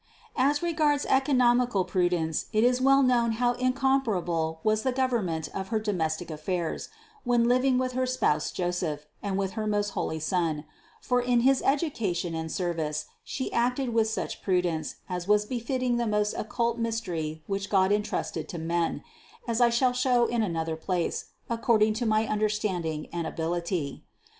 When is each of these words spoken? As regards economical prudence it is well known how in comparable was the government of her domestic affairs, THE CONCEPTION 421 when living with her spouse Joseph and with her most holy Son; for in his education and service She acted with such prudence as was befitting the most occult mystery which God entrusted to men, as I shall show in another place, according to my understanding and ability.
As 0.35 0.63
regards 0.63 1.05
economical 1.05 1.85
prudence 1.85 2.47
it 2.51 2.63
is 2.63 2.81
well 2.81 3.03
known 3.03 3.33
how 3.33 3.53
in 3.53 3.71
comparable 3.73 4.59
was 4.63 4.81
the 4.81 4.91
government 4.91 5.47
of 5.53 5.67
her 5.67 5.77
domestic 5.79 6.31
affairs, 6.31 6.87
THE 7.23 7.29
CONCEPTION 7.33 7.77
421 7.77 7.77
when 7.77 7.77
living 7.77 7.77
with 7.77 7.91
her 7.91 8.07
spouse 8.11 8.51
Joseph 8.51 9.05
and 9.21 9.37
with 9.37 9.51
her 9.51 9.67
most 9.67 9.89
holy 9.89 10.19
Son; 10.19 10.65
for 10.99 11.21
in 11.21 11.41
his 11.41 11.61
education 11.61 12.33
and 12.33 12.51
service 12.51 13.05
She 13.23 13.53
acted 13.53 13.89
with 13.93 14.09
such 14.09 14.41
prudence 14.41 14.95
as 15.07 15.27
was 15.27 15.45
befitting 15.45 15.97
the 15.97 16.07
most 16.07 16.33
occult 16.33 16.79
mystery 16.79 17.43
which 17.45 17.69
God 17.69 17.91
entrusted 17.91 18.49
to 18.49 18.57
men, 18.57 19.03
as 19.47 19.61
I 19.61 19.69
shall 19.69 19.93
show 19.93 20.25
in 20.25 20.41
another 20.41 20.75
place, 20.75 21.25
according 21.47 21.93
to 22.01 22.07
my 22.07 22.25
understanding 22.25 23.05
and 23.13 23.27
ability. 23.27 24.03